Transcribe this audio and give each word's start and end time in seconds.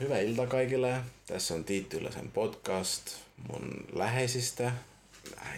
Hyvää 0.00 0.18
iltaa 0.18 0.46
kaikille. 0.46 1.00
Tässä 1.26 1.54
on 1.54 1.64
Tiitti 1.64 1.96
Ylösen 1.96 2.30
podcast 2.30 3.16
mun 3.48 3.86
läheisistä, 3.92 4.72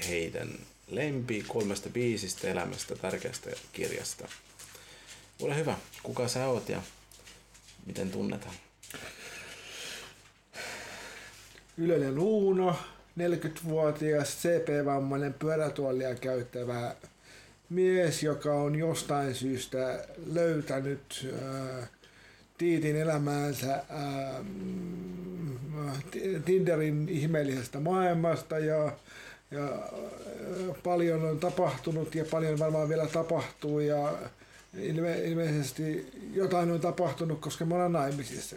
heidän 0.08 0.49
lempi 0.88 1.44
kolmesta 1.49 1.88
biisistä 1.88 2.49
elämästä 2.49 2.97
tärkeästä 2.97 3.50
kirjasta. 3.73 4.28
Ole 5.42 5.57
hyvä, 5.57 5.76
kuka 6.02 6.28
sä 6.28 6.47
oot 6.47 6.68
ja 6.68 6.83
miten 7.86 8.11
tunnetaan? 8.11 8.55
Ylönen 11.77 12.14
Luuno, 12.14 12.77
40-vuotias 13.20 14.38
CP-vammainen 14.38 15.34
pyörätuolia 15.34 16.14
käyttävä 16.14 16.95
mies, 17.68 18.22
joka 18.22 18.54
on 18.54 18.74
jostain 18.77 19.34
syystä 19.34 20.06
löytänyt 20.27 21.29
äh, 21.43 21.88
Tiitin 22.63 22.97
elämäänsä 22.97 23.75
äh, 23.75 23.85
Tinderin 26.45 27.09
ihmeellisestä 27.09 27.80
maailmasta 27.80 28.59
ja, 28.59 28.93
ja 29.51 29.89
paljon 30.83 31.25
on 31.25 31.41
tapahtunut 31.41 32.15
ja 32.15 32.25
paljon 32.30 32.59
varmaan 32.59 32.89
vielä 32.89 33.06
tapahtuu 33.06 33.80
ja 33.80 34.12
ilme, 34.79 35.25
ilmeisesti 35.25 36.12
jotain 36.33 36.70
on 36.70 36.80
tapahtunut, 36.80 37.41
koska 37.41 37.65
me 37.65 37.75
ollaan 37.75 37.93
naimisissa. 37.93 38.56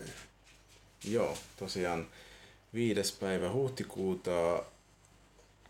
Joo, 1.04 1.38
tosiaan 1.58 2.08
viides 2.74 3.12
päivä 3.12 3.52
huhtikuuta 3.52 4.64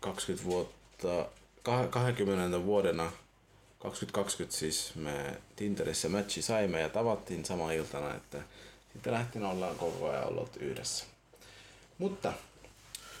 20 0.00 0.44
vuotta, 0.44 1.28
20 1.90 2.64
vuodena 2.64 3.12
2020 3.78 4.56
siis 4.58 4.94
me 4.94 5.40
Tinderissä 5.56 6.08
matchi 6.08 6.42
saimme 6.42 6.80
ja 6.80 6.88
tavattiin 6.88 7.44
sama 7.44 7.72
iltana, 7.72 8.14
että 8.14 8.38
sitten 8.92 9.12
lähtien 9.12 9.44
ollaan 9.44 9.76
koko 9.76 10.08
ajan 10.08 10.28
ollut 10.28 10.56
yhdessä. 10.56 11.04
Mutta 11.98 12.32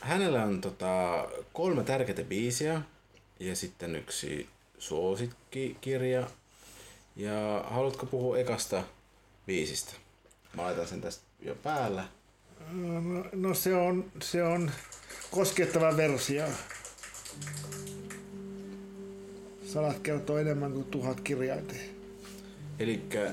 hänellä 0.00 0.42
on 0.42 0.60
tota, 0.60 1.26
kolme 1.52 1.84
tärkeää 1.84 2.28
biisiä 2.28 2.82
ja 3.40 3.56
sitten 3.56 3.96
yksi 3.96 4.48
suosikkikirja. 4.78 6.26
Ja 7.16 7.64
haluatko 7.70 8.06
puhua 8.06 8.38
ekasta 8.38 8.82
biisistä? 9.46 9.92
Mä 10.56 10.62
laitan 10.62 10.88
sen 10.88 11.00
tästä 11.00 11.22
jo 11.40 11.54
päällä. 11.54 12.04
No, 12.72 13.24
no 13.32 13.54
se, 13.54 13.74
on, 13.74 14.12
se 14.22 14.42
on 14.42 14.70
koskettava 15.30 15.96
versio. 15.96 16.44
Sanat 19.76 19.98
kertoo 19.98 20.38
enemmän 20.38 20.72
kuin 20.72 20.84
tuhat 20.84 21.20
kirjainta. 21.20 21.74
Elikkä 22.78 23.30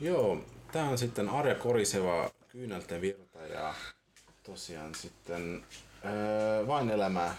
Joo, 0.00 0.44
tää 0.72 0.88
on 0.88 0.98
sitten 0.98 1.28
Arja 1.28 1.54
Koriseva 1.54 2.30
Kyynelten 2.48 3.00
virta 3.00 3.38
ja 3.38 3.74
tosiaan 4.42 4.94
sitten 4.94 5.66
öö, 6.04 6.66
Vain 6.66 6.90
elämää 6.90 7.36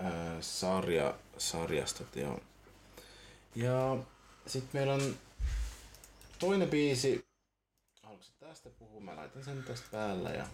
öö, 0.00 0.42
sarja, 0.42 1.14
sarjasta. 1.38 2.04
Joo. 2.14 2.40
Ja 3.54 3.96
sitten 4.46 4.70
meillä 4.80 4.94
on 4.94 5.16
toinen 6.38 6.70
biisi. 6.70 7.26
Haluatko 8.02 8.26
tästä 8.40 8.70
puhua? 8.78 9.00
Mä 9.00 9.16
laitan 9.16 9.44
sen 9.44 9.62
tästä 9.62 9.88
päällä 9.90 10.30
ja 10.30 10.46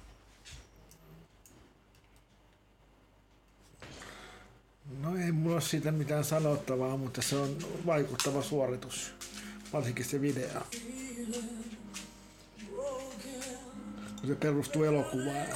No 5.00 5.17
ei 5.17 5.33
mulla 5.33 5.55
ole 5.55 5.61
siitä 5.61 5.93
mitään 5.93 6.25
sanottavaa, 6.25 6.97
mutta 6.97 7.22
se 7.22 7.37
on 7.37 7.56
vaikuttava 7.87 8.43
suoritus. 8.43 9.15
Varsinkin 9.72 10.05
se 10.05 10.21
video. 10.21 10.67
Kun 14.21 14.28
se 14.28 14.34
perustuu 14.34 14.84
elokuvaan. 14.84 15.47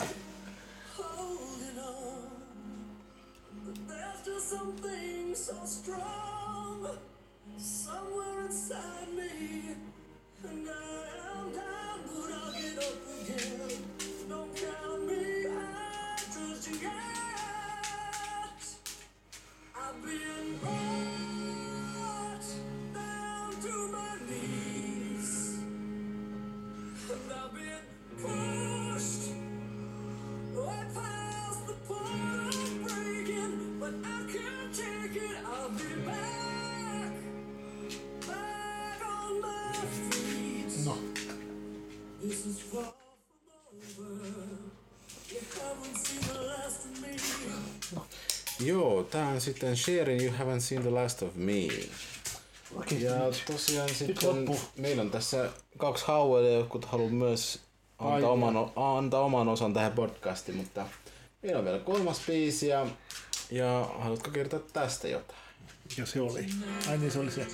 Joo, 48.60 49.02
tää 49.04 49.28
on 49.28 49.40
sitten 49.40 49.76
Sharing 49.76 50.22
You 50.22 50.34
Haven't 50.38 50.60
Seen 50.60 50.82
the 50.82 50.90
Last 50.90 51.22
of 51.22 51.34
Me. 51.34 51.52
Okei, 52.76 53.02
Ja 53.02 53.26
nyt. 53.26 53.42
tosiaan 53.46 53.88
sitten 53.88 54.48
meillä 54.76 55.02
on 55.02 55.10
tässä 55.10 55.50
kaksi 55.76 56.04
hauella, 56.06 56.48
jotkut 56.48 56.84
haluaa 56.84 57.10
myös 57.10 57.60
antaa 57.98 58.30
oman, 58.30 58.54
antaa 58.76 59.20
oman 59.20 59.48
osan 59.48 59.74
tähän 59.74 59.92
podcastiin, 59.92 60.56
mutta 60.56 60.86
meillä 61.42 61.58
on 61.58 61.64
vielä 61.64 61.78
kolmas 61.78 62.20
biisi 62.26 62.66
ja, 62.66 62.86
ja 63.50 63.90
haluatko 63.98 64.30
kertoa 64.30 64.60
tästä 64.72 65.08
jotain? 65.08 65.40
Ja 65.96 66.06
se 66.06 66.20
oli. 66.20 66.46
Ai 66.90 66.98
niin 66.98 67.10
se 67.10 67.18
oli 67.18 67.30
se. 67.30 67.46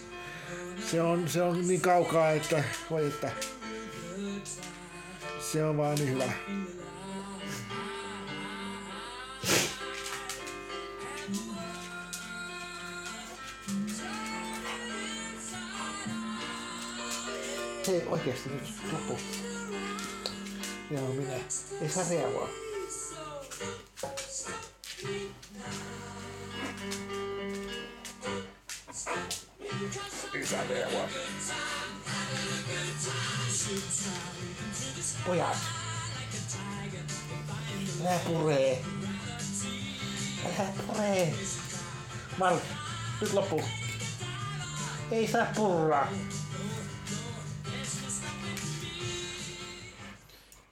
Se 0.91 1.03
on, 1.03 1.29
se 1.29 1.43
on 1.43 1.69
niin 1.69 1.81
kaukaa, 1.81 2.31
että 2.31 2.65
voi 2.91 3.07
että. 3.07 3.33
Se 5.53 5.65
on 5.65 5.77
vaan 5.77 5.95
niin 5.95 6.11
hyvä. 6.11 6.33
Hei 17.87 18.07
oikeesti 18.07 18.49
nyt 18.49 18.93
loppu. 18.93 19.19
Joo 20.91 21.09
minä. 21.09 21.33
Ei 21.81 21.89
saa 21.89 22.05
reagoa. 22.11 22.49
Ei 30.35 30.47
saa 30.47 30.65
reagoa. 30.69 31.09
Pojat. 35.27 35.57
Älä 38.03 38.19
puree. 38.27 38.85
Älä 40.45 40.69
puree. 40.87 41.35
Mark, 42.39 42.63
nyt 43.21 43.33
loppu. 43.33 43.63
Ei 45.11 45.29
saa 45.29 45.47
purraa. 45.57 46.09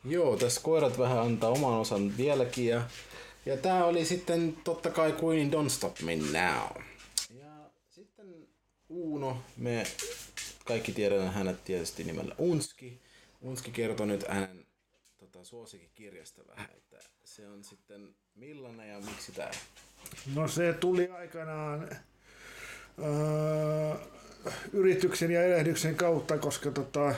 Joo, 0.04 0.36
tässä 0.36 0.60
koirat 0.64 0.98
vähän 0.98 1.18
antaa 1.18 1.50
oman 1.50 1.80
osan 1.80 2.16
vieläkin 2.16 2.66
ja, 2.66 2.82
ja 3.46 3.56
tää 3.56 3.84
oli 3.84 4.04
sitten 4.04 4.56
totta 4.64 4.90
kai 4.90 5.12
kuin 5.12 5.52
Don't 5.52 5.68
Stop 5.68 6.00
Me 6.00 6.16
Now. 6.16 6.82
Ja 7.30 7.70
Uuno, 8.88 9.42
me 9.56 9.86
kaikki 10.64 10.92
tiedämme 10.92 11.30
hänet 11.30 11.64
tietysti 11.64 12.04
nimellä 12.04 12.34
Unski. 12.38 13.00
Unski 13.40 13.70
kertoi 13.70 14.06
nyt 14.06 14.28
hänen 14.28 14.66
tota, 15.18 15.44
suosikkikirjasta 15.44 16.42
vähän, 16.48 16.70
että 16.76 16.98
se 17.24 17.48
on 17.48 17.64
sitten 17.64 18.14
millainen 18.34 18.88
ja 18.88 19.00
miksi 19.00 19.32
tämä? 19.32 19.50
No 20.34 20.48
se 20.48 20.72
tuli 20.72 21.08
aikanaan 21.10 21.96
öö, 22.98 23.96
yrityksen 24.72 25.30
ja 25.30 25.42
erehdyksen 25.42 25.94
kautta, 25.94 26.38
koska 26.38 26.70
tota, 26.70 27.14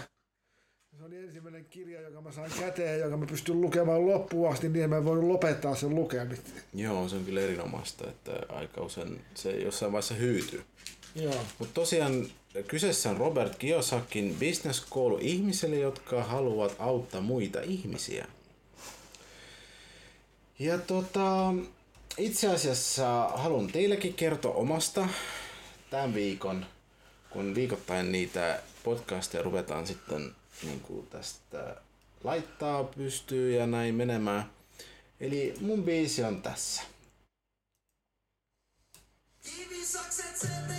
se 1.05 1.09
oli 1.09 1.25
ensimmäinen 1.25 1.65
kirja, 1.65 2.01
joka 2.01 2.21
mä 2.21 2.33
sain 2.33 2.53
käteen, 2.61 3.01
joka 3.01 3.17
mä 3.17 3.27
pystyn 3.27 3.61
lukemaan 3.61 4.07
loppuun 4.07 4.53
asti, 4.53 4.69
niin 4.69 4.91
mä 4.91 5.05
voin 5.05 5.29
lopettaa 5.29 5.75
sen 5.75 5.95
lukemista. 5.95 6.51
Joo, 6.75 7.09
se 7.09 7.17
on 7.17 7.25
kyllä 7.25 7.41
erinomaista, 7.41 8.09
että 8.09 8.33
aika 8.49 8.81
usein 8.81 9.21
se 9.35 9.51
jossain 9.51 9.93
vaiheessa 9.93 10.15
hyytyy. 10.15 10.65
Joo. 11.15 11.45
Mutta 11.59 11.75
tosiaan 11.75 12.27
kyseessä 12.69 13.11
on 13.11 13.17
Robert 13.17 13.57
Kiyosakin 13.57 14.37
business-koulu 14.41 15.19
ihmisille, 15.21 15.77
jotka 15.77 16.23
haluavat 16.23 16.77
auttaa 16.79 17.21
muita 17.21 17.61
ihmisiä. 17.61 18.27
Ja 20.59 20.79
tota, 20.79 21.55
itse 22.19 22.49
asiassa 22.49 23.31
haluan 23.35 23.67
teillekin 23.67 24.15
kertoa 24.15 24.55
omasta 24.55 25.09
tämän 25.91 26.15
viikon, 26.15 26.67
kun 27.31 27.55
viikoittain 27.55 28.13
niitä 28.13 28.63
podcasteja 28.85 29.43
ruvetaan 29.43 29.87
sitten 29.87 30.31
niin 30.63 30.81
kuin 30.81 31.07
tästä 31.07 31.77
laittaa 32.25 32.85
pystyy 32.85 33.57
ja 33.57 33.67
näin 33.67 33.95
menemään. 33.95 34.51
Eli 35.21 35.55
mun 35.61 35.85
biisi 35.85 36.25
on 36.25 36.43
tässä. 36.43 36.83
Kivisakset. 39.43 40.74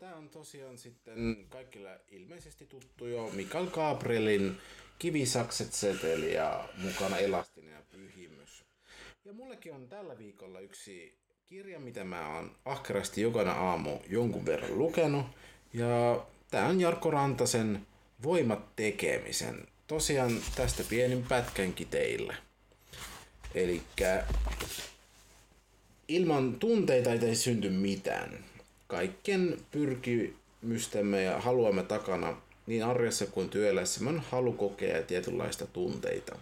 Tää 0.00 0.16
on 0.16 0.28
tosiaan 0.28 0.78
sitten 0.78 1.46
kaikille 1.48 2.00
ilmeisesti 2.10 2.66
tuttu 2.66 3.06
jo 3.06 3.30
Mikael 3.32 3.66
Gabrielin 3.66 4.56
Kivisakset 4.98 5.72
seteli 5.72 6.34
ja 6.34 6.68
mukana 6.76 7.18
Elastinen 7.18 7.74
ja 7.74 7.82
Pyhimys. 7.90 8.64
Ja 9.24 9.32
mullekin 9.32 9.74
on 9.74 9.88
tällä 9.88 10.18
viikolla 10.18 10.60
yksi 10.60 11.18
kirja, 11.46 11.80
mitä 11.80 12.04
mä 12.04 12.36
oon 12.36 12.56
ahkerasti 12.64 13.20
jokana 13.20 13.52
aamu 13.52 13.98
jonkun 14.08 14.46
verran 14.46 14.78
lukenut. 14.78 15.26
Ja 15.72 16.26
tää 16.50 16.66
on 16.66 16.80
Jarkko 16.80 17.10
Rantasen 17.10 17.86
Voimat 18.22 18.76
tekemisen. 18.76 19.66
Tosiaan 19.86 20.42
tästä 20.56 20.84
pienin 20.88 21.24
pätkänkin 21.28 21.88
teille. 21.88 22.36
Elikkä 23.54 24.26
ilman 26.08 26.58
tunteita 26.58 27.10
ei 27.10 27.36
synty 27.36 27.70
mitään. 27.70 28.49
Kaikkien 28.90 29.58
pyrkimystemme 29.70 31.22
ja 31.22 31.40
haluamme 31.40 31.82
takana 31.82 32.36
niin 32.66 32.84
arjessa 32.84 33.26
kuin 33.26 33.48
työelämässä 33.48 34.08
on 34.08 34.22
halu 34.30 34.52
kokea 34.52 35.02
tietynlaista 35.02 35.66
tunteita. 35.66 36.38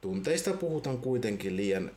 Tunteista 0.00 0.52
puhutaan 0.52 0.98
kuitenkin 0.98 1.56
liian 1.56 1.90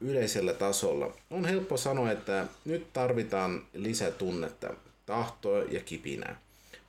yleisellä 0.00 0.54
tasolla. 0.54 1.16
On 1.30 1.44
helppo 1.44 1.76
sanoa, 1.76 2.10
että 2.10 2.46
nyt 2.64 2.92
tarvitaan 2.92 3.62
lisätunnetta, 3.74 4.74
tahtoa 5.06 5.62
ja 5.62 5.80
kipinää. 5.80 6.40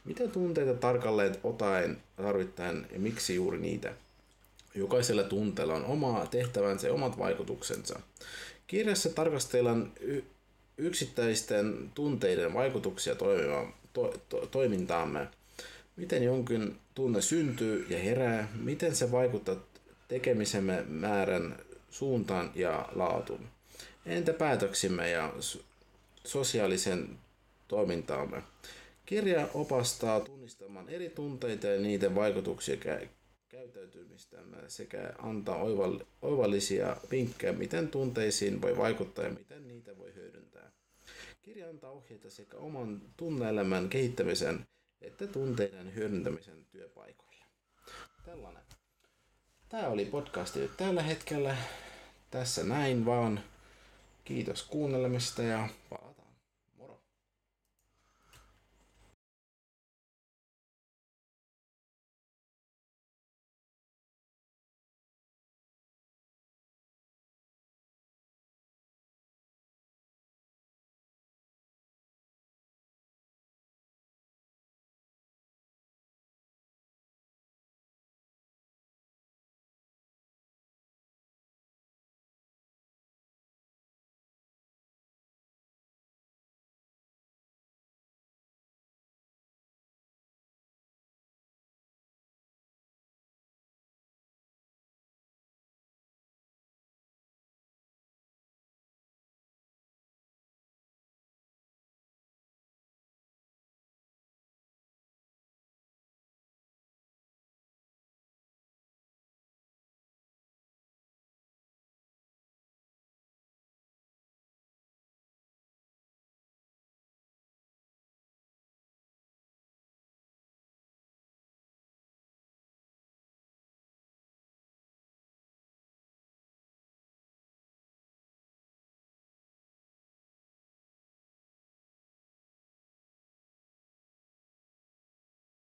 Mitä 0.05 0.27
tunteita 0.27 0.73
tarkalleen 0.73 1.35
otaen 1.43 1.97
tarvitaan 2.15 2.87
ja 2.93 2.99
miksi 2.99 3.35
juuri 3.35 3.59
niitä? 3.59 3.93
Jokaisella 4.75 5.23
tunteella 5.23 5.73
on 5.73 5.85
oma 5.85 6.27
tehtävänsä 6.31 6.87
ja 6.87 6.93
omat 6.93 7.17
vaikutuksensa. 7.17 7.99
Kirjassa 8.67 9.09
tarkastellaan 9.09 9.91
yksittäisten 10.77 11.91
tunteiden 11.95 12.53
vaikutuksia 12.53 13.15
to- 13.15 14.13
to- 14.29 14.47
toimintaamme. 14.51 15.27
Miten 15.95 16.23
jonkin 16.23 16.77
tunne 16.95 17.21
syntyy 17.21 17.85
ja 17.89 17.99
herää, 17.99 18.47
miten 18.59 18.95
se 18.95 19.11
vaikuttaa 19.11 19.55
tekemisemme 20.07 20.83
määrän 20.87 21.55
suuntaan 21.91 22.51
ja 22.55 22.89
laatuun. 22.95 23.47
Entä 24.05 24.33
päätöksimme 24.33 25.09
ja 25.09 25.33
sosiaalisen 26.25 27.09
toimintaamme? 27.67 28.43
Kirja 29.05 29.47
opastaa 29.53 30.19
tunnistamaan 30.19 30.89
eri 30.89 31.09
tunteita 31.09 31.67
ja 31.67 31.81
niiden 31.81 32.15
vaikutuksia 32.15 32.77
kä- 33.53 33.57
käyttäytymistämme 33.57 34.57
sekä 34.67 35.13
antaa 35.17 35.63
oival- 35.63 36.05
oivallisia 36.21 36.97
vinkkejä, 37.11 37.53
miten 37.53 37.87
tunteisiin 37.87 38.61
voi 38.61 38.77
vaikuttaa 38.77 39.25
ja 39.25 39.31
miten 39.31 39.67
niitä 39.67 39.97
voi 39.97 40.13
hyödyntää. 40.15 40.71
Kirja 41.41 41.69
antaa 41.69 41.91
ohjeita 41.91 42.29
sekä 42.29 42.57
oman 42.57 43.01
tunneelämän 43.17 43.89
kehittämisen 43.89 44.65
että 45.01 45.27
tunteiden 45.27 45.95
hyödyntämisen 45.95 46.65
työpaikoilla. 46.71 47.45
Tällainen. 48.25 48.63
Tämä 49.69 49.87
oli 49.87 50.05
podcasti 50.05 50.59
nyt 50.59 50.77
tällä 50.77 51.03
hetkellä. 51.03 51.57
Tässä 52.31 52.63
näin 52.63 53.05
vaan. 53.05 53.39
Kiitos 54.25 54.63
kuunnelemista 54.63 55.43
ja 55.43 55.69
palataan 55.89 56.12